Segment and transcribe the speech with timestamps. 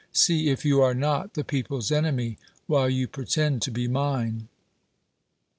[0.11, 4.47] See if you are not the people's enemy, while you pretend to be mine!